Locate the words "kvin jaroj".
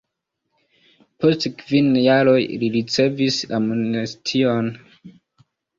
1.59-2.41